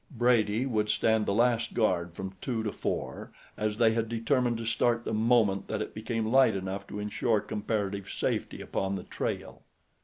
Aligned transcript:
Brady 0.09 0.65
would 0.65 0.89
stand 0.89 1.27
the 1.27 1.31
last 1.31 1.75
guard 1.75 2.15
from 2.15 2.33
two 2.41 2.63
to 2.63 2.71
four, 2.71 3.31
as 3.55 3.77
they 3.77 3.91
had 3.93 4.09
determined 4.09 4.57
to 4.57 4.65
start 4.65 5.05
the 5.05 5.13
moment 5.13 5.67
that 5.67 5.79
it 5.83 5.93
became 5.93 6.25
light 6.31 6.55
enough 6.55 6.87
to 6.87 6.97
insure 6.97 7.39
comparative 7.39 8.09
safety 8.09 8.61
upon 8.61 8.95
the 8.95 9.03
trail. 9.03 9.61